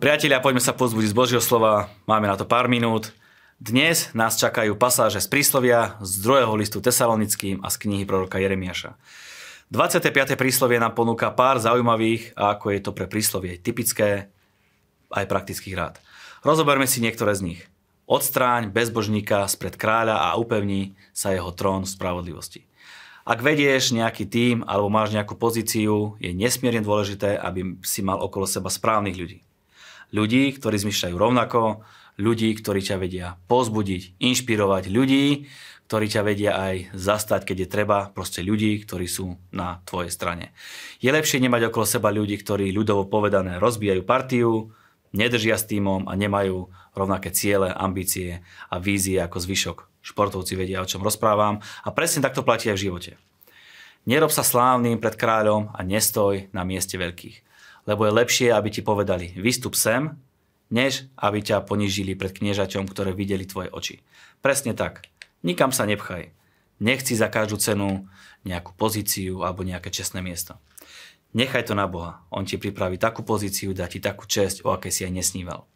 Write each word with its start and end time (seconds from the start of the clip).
Priatelia, 0.00 0.40
poďme 0.40 0.64
sa 0.64 0.72
pozbudiť 0.72 1.12
z 1.12 1.18
Božieho 1.20 1.44
slova. 1.44 1.92
Máme 2.08 2.24
na 2.24 2.32
to 2.32 2.48
pár 2.48 2.72
minút. 2.72 3.12
Dnes 3.60 4.08
nás 4.16 4.40
čakajú 4.40 4.72
pasáže 4.72 5.20
z 5.20 5.28
príslovia, 5.28 6.00
z 6.00 6.24
druhého 6.24 6.56
listu 6.56 6.80
Tesalonickým 6.80 7.60
a 7.60 7.68
z 7.68 7.84
knihy 7.84 8.08
proroka 8.08 8.40
Jeremiaša. 8.40 8.96
25. 9.68 10.40
príslovie 10.40 10.80
nám 10.80 10.96
ponúka 10.96 11.28
pár 11.28 11.60
zaujímavých, 11.60 12.32
a 12.32 12.56
ako 12.56 12.72
je 12.72 12.80
to 12.80 12.96
pre 12.96 13.12
príslovie 13.12 13.60
typické, 13.60 14.32
aj 15.12 15.28
praktických 15.28 15.76
rád. 15.76 16.00
Rozoberme 16.48 16.88
si 16.88 17.04
niektoré 17.04 17.36
z 17.36 17.52
nich. 17.52 17.60
Odstráň 18.08 18.72
bezbožníka 18.72 19.44
spred 19.52 19.76
kráľa 19.76 20.32
a 20.32 20.40
upevní 20.40 20.96
sa 21.12 21.36
jeho 21.36 21.52
trón 21.52 21.84
v 21.84 21.92
spravodlivosti. 21.92 22.64
Ak 23.28 23.44
vedieš 23.44 23.92
nejaký 23.92 24.24
tým 24.24 24.64
alebo 24.64 24.88
máš 24.88 25.12
nejakú 25.12 25.36
pozíciu, 25.36 26.16
je 26.24 26.32
nesmierne 26.32 26.80
dôležité, 26.80 27.36
aby 27.36 27.76
si 27.84 28.00
mal 28.00 28.16
okolo 28.16 28.48
seba 28.48 28.72
správnych 28.72 29.20
ľudí 29.20 29.44
ľudí, 30.10 30.54
ktorí 30.54 30.76
zmyšľajú 30.78 31.16
rovnako, 31.16 31.82
ľudí, 32.20 32.52
ktorí 32.54 32.80
ťa 32.84 32.96
vedia 33.00 33.26
pozbudiť, 33.48 34.20
inšpirovať, 34.20 34.84
ľudí, 34.92 35.48
ktorí 35.90 36.06
ťa 36.06 36.22
vedia 36.22 36.52
aj 36.54 36.94
zastať, 36.94 37.50
keď 37.50 37.56
je 37.66 37.68
treba, 37.68 37.98
proste 38.14 38.46
ľudí, 38.46 38.78
ktorí 38.86 39.10
sú 39.10 39.34
na 39.50 39.82
tvojej 39.88 40.14
strane. 40.14 40.54
Je 41.02 41.10
lepšie 41.10 41.42
nemať 41.42 41.72
okolo 41.72 41.82
seba 41.82 42.14
ľudí, 42.14 42.38
ktorí 42.38 42.70
ľudovo 42.70 43.10
povedané 43.10 43.58
rozbijajú 43.58 44.02
partiu, 44.06 44.70
nedržia 45.10 45.58
s 45.58 45.66
týmom 45.66 46.06
a 46.06 46.14
nemajú 46.14 46.70
rovnaké 46.94 47.34
ciele, 47.34 47.74
ambície 47.74 48.46
a 48.70 48.78
vízie 48.78 49.18
ako 49.18 49.42
zvyšok. 49.42 49.78
Športovci 50.00 50.54
vedia, 50.56 50.80
o 50.80 50.88
čom 50.88 51.04
rozprávam 51.04 51.60
a 51.60 51.88
presne 51.90 52.24
takto 52.24 52.40
platí 52.46 52.70
aj 52.70 52.78
v 52.78 52.84
živote. 52.88 53.12
Nerob 54.08 54.32
sa 54.32 54.40
slávnym 54.40 54.96
pred 54.96 55.12
kráľom 55.12 55.76
a 55.76 55.84
nestoj 55.84 56.48
na 56.56 56.64
mieste 56.64 56.96
veľkých 56.96 57.49
lebo 57.84 58.08
je 58.08 58.16
lepšie, 58.16 58.48
aby 58.52 58.68
ti 58.68 58.80
povedali 58.84 59.36
vystup 59.36 59.76
sem, 59.76 60.16
než 60.70 61.10
aby 61.18 61.42
ťa 61.42 61.66
ponížili 61.66 62.14
pred 62.14 62.30
kniežaťom, 62.30 62.86
ktoré 62.86 63.10
videli 63.12 63.44
tvoje 63.44 63.68
oči. 63.72 63.96
Presne 64.40 64.72
tak. 64.72 65.06
Nikam 65.42 65.74
sa 65.74 65.84
nepchaj. 65.88 66.30
Nechci 66.80 67.12
za 67.12 67.28
každú 67.28 67.60
cenu 67.60 68.08
nejakú 68.46 68.72
pozíciu 68.72 69.44
alebo 69.44 69.66
nejaké 69.66 69.92
čestné 69.92 70.24
miesto. 70.24 70.56
Nechaj 71.36 71.70
to 71.70 71.74
na 71.78 71.86
Boha. 71.86 72.24
On 72.32 72.42
ti 72.42 72.58
pripraví 72.58 72.98
takú 72.98 73.22
pozíciu, 73.22 73.70
dá 73.76 73.86
ti 73.86 74.02
takú 74.02 74.26
česť, 74.26 74.66
o 74.66 74.74
akej 74.74 74.90
si 74.90 75.02
aj 75.06 75.12
nesníval. 75.14 75.68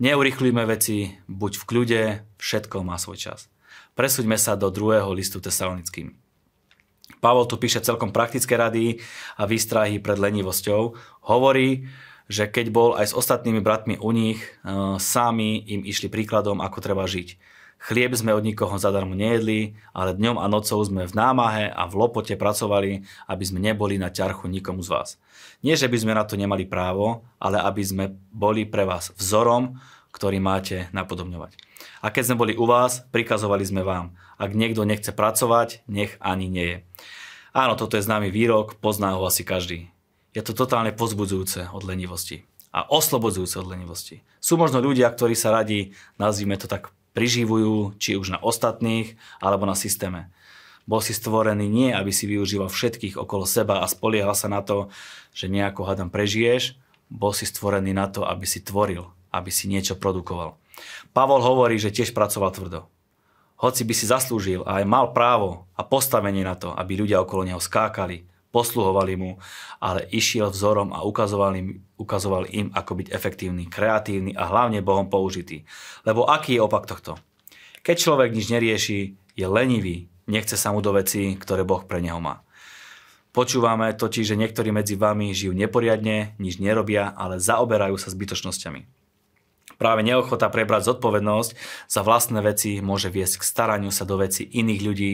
Neurychlujme 0.00 0.64
veci, 0.64 1.20
buď 1.28 1.52
v 1.60 1.64
kľude, 1.68 2.02
všetko 2.40 2.80
má 2.80 2.96
svoj 2.96 3.20
čas. 3.20 3.52
Presúďme 3.92 4.40
sa 4.40 4.56
do 4.56 4.72
druhého 4.72 5.12
listu 5.12 5.44
tesalonickým. 5.44 6.16
Pavol 7.20 7.44
tu 7.44 7.60
píše 7.60 7.84
celkom 7.84 8.10
praktické 8.10 8.56
rady 8.56 8.98
a 9.36 9.44
výstrahy 9.44 10.00
pred 10.00 10.16
lenivosťou. 10.16 10.96
Hovorí, 11.28 11.84
že 12.30 12.48
keď 12.48 12.66
bol 12.72 12.90
aj 12.96 13.12
s 13.12 13.16
ostatnými 13.16 13.60
bratmi 13.60 14.00
u 14.00 14.10
nich, 14.14 14.40
e, 14.40 14.48
sami 14.96 15.60
im 15.68 15.84
išli 15.84 16.08
príkladom, 16.08 16.64
ako 16.64 16.78
treba 16.80 17.04
žiť. 17.04 17.36
Chlieb 17.80 18.12
sme 18.12 18.36
od 18.36 18.44
nikoho 18.44 18.76
zadarmo 18.76 19.16
nejedli, 19.16 19.72
ale 19.96 20.12
dňom 20.12 20.36
a 20.36 20.44
nocou 20.52 20.84
sme 20.84 21.08
v 21.08 21.16
námahe 21.16 21.72
a 21.72 21.88
v 21.88 21.96
lopote 21.96 22.36
pracovali, 22.36 23.08
aby 23.24 23.44
sme 23.44 23.56
neboli 23.56 23.96
na 23.96 24.12
ťarchu 24.12 24.52
nikomu 24.52 24.84
z 24.84 24.92
vás. 24.92 25.08
Nie, 25.64 25.80
že 25.80 25.88
by 25.88 25.96
sme 25.96 26.12
na 26.12 26.28
to 26.28 26.36
nemali 26.36 26.68
právo, 26.68 27.24
ale 27.40 27.56
aby 27.56 27.80
sme 27.80 28.04
boli 28.28 28.68
pre 28.68 28.84
vás 28.84 29.16
vzorom, 29.16 29.80
ktorý 30.10 30.42
máte 30.42 30.90
napodobňovať. 30.90 31.54
A 32.04 32.12
keď 32.12 32.22
sme 32.32 32.40
boli 32.40 32.52
u 32.58 32.66
vás, 32.68 33.06
prikazovali 33.14 33.64
sme 33.64 33.86
vám, 33.86 34.14
ak 34.36 34.56
niekto 34.56 34.84
nechce 34.84 35.12
pracovať, 35.14 35.84
nech 35.86 36.16
ani 36.20 36.46
nie 36.50 36.66
je. 36.66 36.78
Áno, 37.50 37.74
toto 37.74 37.98
je 37.98 38.06
známy 38.06 38.30
výrok, 38.30 38.78
pozná 38.78 39.18
ho 39.18 39.26
asi 39.26 39.42
každý. 39.42 39.90
Je 40.30 40.42
to 40.46 40.54
totálne 40.54 40.94
pozbudzujúce 40.94 41.74
od 41.74 41.82
lenivosti 41.82 42.46
a 42.70 42.86
oslobodzujúce 42.86 43.58
od 43.58 43.66
lenivosti. 43.66 44.22
Sú 44.38 44.54
možno 44.54 44.78
ľudia, 44.78 45.10
ktorí 45.10 45.34
sa 45.34 45.50
radi, 45.50 45.98
nazvime 46.22 46.54
to 46.54 46.70
tak, 46.70 46.94
priživujú, 47.10 47.98
či 47.98 48.14
už 48.14 48.30
na 48.30 48.38
ostatných, 48.38 49.18
alebo 49.42 49.66
na 49.66 49.74
systéme. 49.74 50.30
Bol 50.86 51.02
si 51.02 51.10
stvorený 51.10 51.66
nie, 51.66 51.90
aby 51.90 52.14
si 52.14 52.30
využíval 52.30 52.70
všetkých 52.70 53.18
okolo 53.18 53.42
seba 53.46 53.82
a 53.82 53.90
spoliehal 53.90 54.38
sa 54.38 54.46
na 54.46 54.62
to, 54.62 54.90
že 55.34 55.50
nejako 55.50 55.86
hadam 55.86 56.10
prežiješ, 56.10 56.78
bol 57.10 57.34
si 57.34 57.50
stvorený 57.50 57.90
na 57.90 58.06
to, 58.06 58.22
aby 58.22 58.46
si 58.46 58.62
tvoril, 58.62 59.10
aby 59.30 59.50
si 59.50 59.66
niečo 59.66 59.98
produkoval. 59.98 60.58
Pavol 61.10 61.42
hovorí, 61.42 61.78
že 61.78 61.94
tiež 61.94 62.14
pracoval 62.14 62.54
tvrdo. 62.54 62.80
Hoci 63.60 63.84
by 63.84 63.92
si 63.92 64.08
zaslúžil 64.08 64.64
a 64.64 64.80
aj 64.80 64.84
mal 64.88 65.12
právo 65.12 65.68
a 65.76 65.84
postavenie 65.84 66.40
na 66.40 66.56
to, 66.56 66.72
aby 66.72 67.04
ľudia 67.04 67.20
okolo 67.20 67.44
neho 67.44 67.60
skákali, 67.60 68.24
posluhovali 68.50 69.14
mu, 69.20 69.36
ale 69.78 70.08
išiel 70.10 70.48
vzorom 70.48 70.96
a 70.96 71.04
ukazoval 71.04 71.52
im, 71.60 71.84
ukazoval 72.00 72.48
im 72.50 72.72
ako 72.72 73.04
byť 73.04 73.08
efektívny, 73.12 73.68
kreatívny 73.68 74.32
a 74.32 74.48
hlavne 74.48 74.80
Bohom 74.80 75.12
použitý. 75.12 75.68
Lebo 76.08 76.24
aký 76.24 76.56
je 76.56 76.64
opak 76.64 76.88
tohto? 76.88 77.20
Keď 77.84 77.96
človek 77.96 78.32
nič 78.32 78.46
nerieši, 78.48 79.00
je 79.36 79.46
lenivý, 79.46 80.08
nechce 80.24 80.56
sa 80.56 80.72
mu 80.72 80.80
do 80.80 80.96
veci, 80.96 81.36
ktoré 81.36 81.62
Boh 81.64 81.84
pre 81.84 82.00
neho 82.00 82.18
má. 82.18 82.40
Počúvame 83.30 83.94
totiž, 83.94 84.34
že 84.34 84.40
niektorí 84.40 84.74
medzi 84.74 84.98
vami 84.98 85.30
žijú 85.30 85.54
neporiadne, 85.54 86.34
nič 86.42 86.58
nerobia, 86.58 87.14
ale 87.14 87.38
zaoberajú 87.38 87.94
sa 87.94 88.10
zbytočnosťami. 88.10 88.99
Práve 89.80 90.04
neochota 90.04 90.52
prebrať 90.52 90.92
zodpovednosť 90.92 91.56
za 91.88 92.04
vlastné 92.04 92.44
veci 92.44 92.84
môže 92.84 93.08
viesť 93.08 93.40
k 93.40 93.48
staraniu 93.48 93.88
sa 93.88 94.04
do 94.04 94.20
veci 94.20 94.44
iných 94.44 94.80
ľudí, 94.84 95.12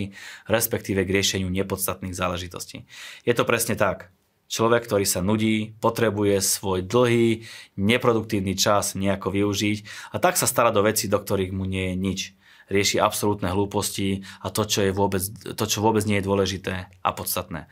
respektíve 0.51 1.07
k 1.07 1.15
riešeniu 1.15 1.47
nepodstatných 1.47 2.11
záležitostí. 2.11 2.83
Je 3.23 3.31
to 3.31 3.47
presne 3.47 3.79
tak. 3.79 4.11
Človek, 4.51 4.91
ktorý 4.91 5.07
sa 5.07 5.23
nudí, 5.23 5.79
potrebuje 5.79 6.43
svoj 6.43 6.83
dlhý, 6.83 7.47
neproduktívny 7.79 8.59
čas 8.59 8.99
nejako 8.99 9.31
využiť 9.31 10.11
a 10.15 10.19
tak 10.19 10.35
sa 10.35 10.51
stará 10.51 10.75
do 10.75 10.83
veci, 10.83 11.07
do 11.07 11.23
ktorých 11.23 11.55
mu 11.55 11.63
nie 11.63 11.95
je 11.95 11.97
nič. 11.99 12.21
Rieši 12.67 12.99
absolútne 12.99 13.47
hlúposti 13.55 14.27
a 14.43 14.51
to, 14.51 14.67
čo, 14.67 14.83
je 14.83 14.91
vôbec, 14.91 15.23
to, 15.55 15.65
čo 15.67 15.79
vôbec 15.79 16.03
nie 16.11 16.19
je 16.19 16.27
dôležité 16.27 16.91
a 16.91 17.11
podstatné. 17.15 17.71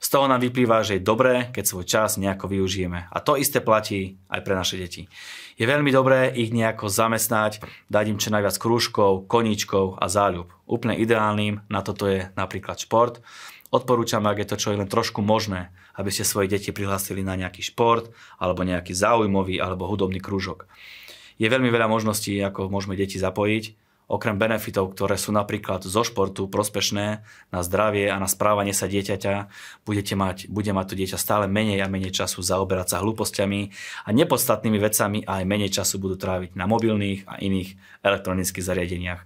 Z 0.00 0.16
toho 0.16 0.24
nám 0.32 0.40
vyplýva, 0.40 0.80
že 0.80 0.96
je 0.96 1.04
dobré, 1.04 1.52
keď 1.52 1.64
svoj 1.68 1.84
čas 1.84 2.16
nejako 2.16 2.48
využijeme. 2.48 3.12
A 3.12 3.20
to 3.20 3.36
isté 3.36 3.60
platí 3.60 4.16
aj 4.32 4.40
pre 4.40 4.56
naše 4.56 4.80
deti. 4.80 5.12
Je 5.60 5.68
veľmi 5.68 5.92
dobré 5.92 6.32
ich 6.32 6.56
nejako 6.56 6.88
zamestnať, 6.88 7.60
dať 7.92 8.04
im 8.08 8.16
čo 8.16 8.32
najviac 8.32 8.56
krúžkov, 8.56 9.28
koníčkov 9.28 10.00
a 10.00 10.08
záľub. 10.08 10.48
Úplne 10.64 10.96
ideálnym 10.96 11.68
na 11.68 11.84
toto 11.84 12.08
je 12.08 12.32
napríklad 12.32 12.80
šport. 12.80 13.20
Odporúčam, 13.68 14.24
ak 14.24 14.40
je 14.40 14.48
to 14.48 14.56
čo 14.56 14.72
je 14.72 14.80
len 14.80 14.88
trošku 14.88 15.20
možné, 15.20 15.68
aby 16.00 16.08
ste 16.08 16.24
svoje 16.24 16.48
deti 16.48 16.72
prihlásili 16.72 17.20
na 17.20 17.36
nejaký 17.36 17.60
šport, 17.60 18.08
alebo 18.40 18.64
nejaký 18.64 18.96
záujmový, 18.96 19.60
alebo 19.60 19.84
hudobný 19.84 20.16
krúžok. 20.16 20.64
Je 21.36 21.44
veľmi 21.44 21.68
veľa 21.68 21.92
možností, 21.92 22.40
ako 22.40 22.72
môžeme 22.72 22.96
deti 22.96 23.20
zapojiť 23.20 23.89
okrem 24.10 24.34
benefitov, 24.34 24.90
ktoré 24.90 25.14
sú 25.14 25.30
napríklad 25.30 25.86
zo 25.86 26.02
športu 26.02 26.50
prospešné 26.50 27.22
na 27.54 27.60
zdravie 27.62 28.10
a 28.10 28.18
na 28.18 28.26
správanie 28.26 28.74
sa 28.74 28.90
dieťaťa, 28.90 29.46
budete 29.86 30.18
mať, 30.18 30.50
bude 30.50 30.74
mať 30.74 30.86
to 30.90 30.98
dieťa 30.98 31.14
stále 31.14 31.46
menej 31.46 31.78
a 31.78 31.86
menej 31.86 32.10
času 32.10 32.42
zaoberať 32.42 32.98
sa 32.98 33.00
hlúpostiami 33.06 33.70
a 34.02 34.08
nepodstatnými 34.10 34.78
vecami 34.82 35.22
a 35.22 35.38
aj 35.38 35.44
menej 35.46 35.70
času 35.70 36.02
budú 36.02 36.18
tráviť 36.18 36.58
na 36.58 36.66
mobilných 36.66 37.30
a 37.30 37.38
iných 37.38 38.02
elektronických 38.02 38.66
zariadeniach. 38.66 39.22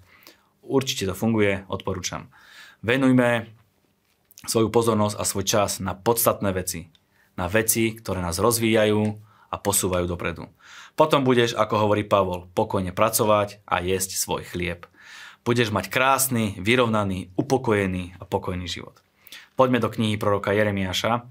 Určite 0.61 1.09
to 1.09 1.15
funguje, 1.17 1.65
odporúčam. 1.73 2.29
Venujme 2.85 3.49
svoju 4.45 4.69
pozornosť 4.69 5.17
a 5.17 5.25
svoj 5.25 5.45
čas 5.49 5.81
na 5.81 5.97
podstatné 5.97 6.53
veci. 6.53 6.93
Na 7.41 7.49
veci, 7.49 7.97
ktoré 7.97 8.21
nás 8.21 8.37
rozvíjajú 8.37 9.33
a 9.55 9.57
posúvajú 9.63 10.11
dopredu. 10.11 10.51
Potom 10.99 11.23
budeš, 11.23 11.55
ako 11.55 11.87
hovorí 11.87 12.03
Pavol, 12.03 12.51
pokojne 12.59 12.91
pracovať 12.91 13.63
a 13.63 13.79
jesť 13.79 14.19
svoj 14.19 14.43
chlieb. 14.43 14.91
Budeš 15.47 15.71
mať 15.71 15.95
krásny, 15.95 16.59
vyrovnaný, 16.59 17.31
upokojený 17.39 18.19
a 18.19 18.27
pokojný 18.27 18.67
život. 18.67 18.99
Poďme 19.55 19.79
do 19.79 19.87
knihy 19.87 20.19
proroka 20.19 20.51
Jeremiáša. 20.51 21.31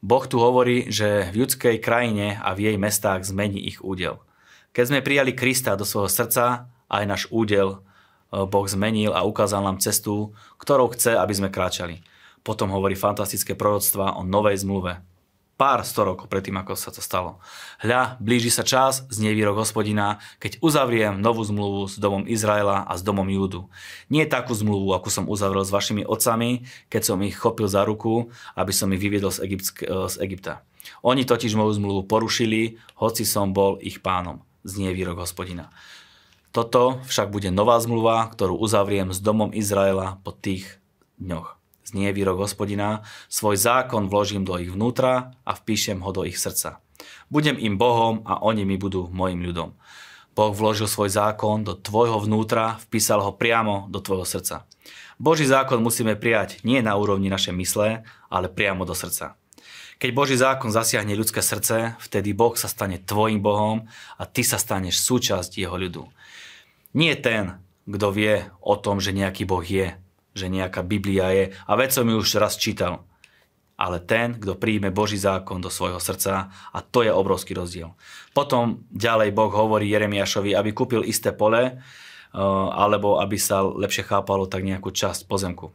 Boh 0.00 0.24
tu 0.24 0.40
hovorí, 0.40 0.88
že 0.88 1.28
v 1.28 1.44
ľudskej 1.44 1.76
krajine 1.76 2.40
a 2.40 2.56
v 2.56 2.72
jej 2.72 2.76
mestách 2.80 3.28
zmení 3.28 3.60
ich 3.60 3.84
údel. 3.84 4.16
Keď 4.72 4.84
sme 4.88 5.04
prijali 5.04 5.36
Krista 5.36 5.76
do 5.76 5.84
svojho 5.84 6.08
srdca, 6.08 6.72
aj 6.88 7.04
náš 7.04 7.22
údel 7.28 7.76
e, 7.76 8.48
Boh 8.48 8.64
zmenil 8.64 9.12
a 9.12 9.28
ukázal 9.28 9.60
nám 9.60 9.82
cestu, 9.82 10.32
ktorou 10.56 10.94
chce, 10.96 11.20
aby 11.20 11.34
sme 11.36 11.52
kráčali. 11.52 12.00
Potom 12.40 12.72
hovorí 12.72 12.96
fantastické 12.96 13.52
proroctva 13.52 14.16
o 14.16 14.24
novej 14.24 14.64
zmluve, 14.64 15.04
pár 15.60 15.84
sto 15.84 16.08
rokov 16.08 16.32
predtým, 16.32 16.56
ako 16.56 16.72
sa 16.72 16.88
to 16.88 17.04
stalo. 17.04 17.36
Hľa, 17.84 18.16
blíži 18.16 18.48
sa 18.48 18.64
čas, 18.64 19.04
znie 19.12 19.36
výrok 19.36 19.60
hospodina, 19.60 20.16
keď 20.40 20.56
uzavriem 20.64 21.20
novú 21.20 21.44
zmluvu 21.44 21.84
s 21.84 22.00
domom 22.00 22.24
Izraela 22.24 22.88
a 22.88 22.96
s 22.96 23.04
domom 23.04 23.28
Júdu. 23.28 23.68
Nie 24.08 24.24
takú 24.24 24.56
zmluvu, 24.56 24.96
ako 24.96 25.12
som 25.12 25.28
uzavrel 25.28 25.60
s 25.60 25.68
vašimi 25.68 26.08
otcami, 26.08 26.64
keď 26.88 27.02
som 27.04 27.20
ich 27.20 27.36
chopil 27.36 27.68
za 27.68 27.84
ruku, 27.84 28.32
aby 28.56 28.72
som 28.72 28.88
ich 28.96 29.04
vyviedol 29.04 29.28
z, 29.28 29.44
Egypt, 29.44 29.84
z 29.84 30.16
Egypta. 30.24 30.64
Oni 31.04 31.28
totiž 31.28 31.52
moju 31.52 31.76
zmluvu 31.76 32.08
porušili, 32.08 32.80
hoci 32.96 33.28
som 33.28 33.52
bol 33.52 33.76
ich 33.84 34.00
pánom. 34.00 34.40
Znie 34.64 34.96
výrok 34.96 35.28
hospodina. 35.28 35.68
Toto 36.56 37.04
však 37.04 37.28
bude 37.28 37.52
nová 37.52 37.76
zmluva, 37.84 38.32
ktorú 38.32 38.56
uzavriem 38.56 39.12
s 39.12 39.20
domom 39.20 39.52
Izraela 39.52 40.16
po 40.24 40.32
tých 40.32 40.80
dňoch 41.20 41.59
znie 41.84 42.12
výrok 42.12 42.44
hospodina, 42.44 43.02
svoj 43.32 43.56
zákon 43.56 44.06
vložím 44.06 44.46
do 44.46 44.56
ich 44.60 44.70
vnútra 44.70 45.34
a 45.44 45.52
vpíšem 45.56 46.00
ho 46.00 46.10
do 46.12 46.22
ich 46.26 46.36
srdca. 46.36 46.78
Budem 47.30 47.56
im 47.56 47.78
Bohom 47.78 48.26
a 48.26 48.42
oni 48.42 48.66
mi 48.66 48.76
budú 48.76 49.08
mojim 49.08 49.40
ľudom. 49.40 49.78
Boh 50.34 50.54
vložil 50.54 50.86
svoj 50.86 51.10
zákon 51.10 51.66
do 51.66 51.74
tvojho 51.74 52.22
vnútra, 52.22 52.78
vpísal 52.86 53.20
ho 53.20 53.34
priamo 53.34 53.90
do 53.90 53.98
tvojho 53.98 54.24
srdca. 54.24 54.64
Boží 55.20 55.44
zákon 55.44 55.84
musíme 55.84 56.16
prijať 56.16 56.64
nie 56.64 56.80
na 56.80 56.96
úrovni 56.96 57.28
našej 57.28 57.52
mysle, 57.52 58.08
ale 58.32 58.46
priamo 58.48 58.88
do 58.88 58.96
srdca. 58.96 59.36
Keď 60.00 60.10
Boží 60.16 60.32
zákon 60.32 60.72
zasiahne 60.72 61.12
ľudské 61.12 61.44
srdce, 61.44 61.92
vtedy 62.00 62.32
Boh 62.32 62.56
sa 62.56 62.72
stane 62.72 62.96
tvojim 62.96 63.44
Bohom 63.44 63.84
a 64.16 64.24
ty 64.24 64.40
sa 64.40 64.56
staneš 64.56 65.04
súčasť 65.04 65.60
jeho 65.60 65.76
ľudu. 65.76 66.08
Nie 66.96 67.20
ten, 67.20 67.60
kto 67.84 68.08
vie 68.08 68.48
o 68.64 68.80
tom, 68.80 68.96
že 68.96 69.12
nejaký 69.12 69.44
Boh 69.44 69.60
je, 69.60 69.92
že 70.40 70.48
nejaká 70.48 70.80
Biblia 70.80 71.28
je 71.36 71.44
a 71.68 71.72
vec 71.76 71.92
som 71.92 72.08
ju 72.08 72.16
už 72.16 72.40
raz 72.40 72.56
čítal 72.56 73.04
ale 73.80 73.96
ten, 74.04 74.36
kto 74.36 74.60
príjme 74.60 74.92
Boží 74.92 75.16
zákon 75.16 75.56
do 75.56 75.72
svojho 75.72 75.96
srdca 75.96 76.52
a 76.52 76.78
to 76.84 77.00
je 77.00 77.08
obrovský 77.08 77.56
rozdiel. 77.56 77.96
Potom 78.36 78.84
ďalej 78.92 79.32
Boh 79.32 79.48
hovorí 79.48 79.88
Jeremiašovi, 79.88 80.52
aby 80.52 80.76
kúpil 80.76 81.00
isté 81.08 81.32
pole 81.32 81.62
eh, 81.64 82.38
alebo 82.76 83.16
aby 83.24 83.40
sa 83.40 83.64
lepšie 83.64 84.04
chápalo 84.04 84.44
tak 84.44 84.68
nejakú 84.68 84.92
časť 84.92 85.24
pozemku. 85.24 85.72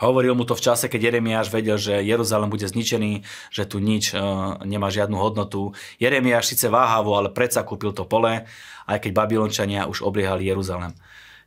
Hovoril 0.00 0.32
mu 0.32 0.48
to 0.48 0.56
v 0.56 0.64
čase, 0.64 0.88
keď 0.88 1.12
Jeremiáš 1.12 1.52
vedel, 1.52 1.76
že 1.76 2.00
Jeruzalém 2.00 2.48
bude 2.48 2.64
zničený, 2.64 3.20
že 3.52 3.68
tu 3.68 3.84
nič 3.84 4.16
e, 4.16 4.18
nemá 4.64 4.88
žiadnu 4.88 5.12
hodnotu. 5.12 5.76
Jeremiáš 6.00 6.56
síce 6.56 6.72
váhavo, 6.72 7.20
ale 7.20 7.28
predsa 7.28 7.60
kúpil 7.60 7.92
to 7.92 8.08
pole, 8.08 8.48
aj 8.88 8.96
keď 8.96 9.12
Babylončania 9.12 9.84
už 9.92 10.00
obliehali 10.00 10.48
Jeruzalém. 10.48 10.96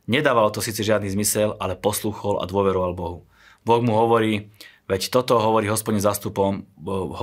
Nedávalo 0.04 0.52
to 0.52 0.60
síce 0.60 0.84
žiadny 0.84 1.08
zmysel, 1.08 1.56
ale 1.56 1.78
poslúchol 1.78 2.40
a 2.40 2.48
dôveroval 2.48 2.92
Bohu. 2.92 3.18
Boh 3.64 3.80
mu 3.80 3.96
hovorí, 3.96 4.52
Veď 4.84 5.08
toto 5.08 5.40
hovorí 5.40 5.64
hospodin 5.72 6.04
zástupom, 6.04 6.68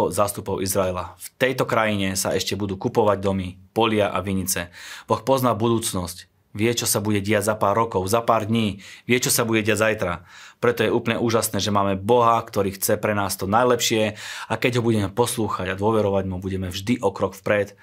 zástupov 0.09 0.65
Izraela. 0.65 1.13
V 1.21 1.29
tejto 1.37 1.69
krajine 1.69 2.17
sa 2.17 2.33
ešte 2.33 2.57
budú 2.57 2.73
kupovať 2.73 3.21
domy, 3.21 3.61
polia 3.69 4.09
a 4.09 4.17
vinice. 4.25 4.73
Boh 5.05 5.21
pozná 5.21 5.53
budúcnosť. 5.53 6.25
Vie, 6.57 6.73
čo 6.73 6.89
sa 6.89 6.99
bude 6.99 7.21
diať 7.21 7.53
za 7.53 7.55
pár 7.55 7.77
rokov, 7.77 8.03
za 8.09 8.19
pár 8.25 8.49
dní. 8.49 8.81
Vie, 9.05 9.21
čo 9.21 9.29
sa 9.29 9.45
bude 9.45 9.61
diať 9.61 9.77
zajtra. 9.77 10.25
Preto 10.57 10.81
je 10.81 10.91
úplne 10.91 11.21
úžasné, 11.21 11.61
že 11.61 11.69
máme 11.69 12.01
Boha, 12.01 12.41
ktorý 12.41 12.73
chce 12.75 12.97
pre 12.97 13.13
nás 13.13 13.37
to 13.37 13.45
najlepšie 13.45 14.17
a 14.49 14.53
keď 14.57 14.81
ho 14.81 14.85
budeme 14.85 15.07
poslúchať 15.13 15.69
a 15.71 15.79
dôverovať 15.79 16.25
mu, 16.27 16.41
budeme 16.41 16.67
vždy 16.73 16.99
o 17.05 17.13
krok 17.13 17.37
vpred 17.37 17.77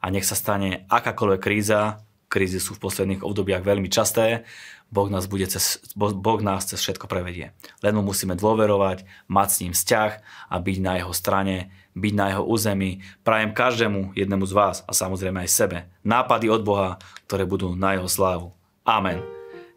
a 0.00 0.06
nech 0.08 0.24
sa 0.24 0.38
stane 0.38 0.86
akákoľvek 0.86 1.40
kríza, 1.42 2.05
krízy 2.36 2.60
sú 2.60 2.76
v 2.76 2.84
posledných 2.84 3.24
obdobiach 3.24 3.64
veľmi 3.64 3.88
časté, 3.88 4.44
Boh 4.86 5.10
nás, 5.10 5.26
bude 5.26 5.50
cez, 5.50 5.82
boh 5.98 6.40
nás 6.44 6.62
cez 6.62 6.78
všetko 6.78 7.10
prevedie. 7.10 7.50
Len 7.82 7.94
mu 7.96 8.06
musíme 8.06 8.38
dôverovať, 8.38 9.02
mať 9.26 9.48
s 9.50 9.60
ním 9.66 9.72
vzťah 9.74 10.10
a 10.46 10.56
byť 10.62 10.76
na 10.78 10.92
jeho 11.02 11.10
strane, 11.10 11.74
byť 11.98 12.12
na 12.14 12.26
jeho 12.30 12.44
území. 12.46 13.02
Prajem 13.26 13.50
každému 13.50 14.14
jednému 14.14 14.46
z 14.46 14.54
vás 14.54 14.76
a 14.86 14.94
samozrejme 14.94 15.42
aj 15.42 15.50
sebe 15.50 15.78
nápady 16.06 16.46
od 16.46 16.62
Boha, 16.62 17.02
ktoré 17.26 17.42
budú 17.42 17.74
na 17.74 17.98
jeho 17.98 18.06
slávu. 18.06 18.54
Amen. 18.86 19.18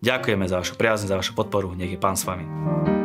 Ďakujeme 0.06 0.46
za 0.46 0.62
vašu 0.62 0.78
priazň, 0.78 1.10
za 1.10 1.18
vašu 1.18 1.34
podporu. 1.34 1.74
Nech 1.74 1.90
je 1.90 1.98
Pán 1.98 2.14
s 2.14 2.30
vami. 2.30 2.99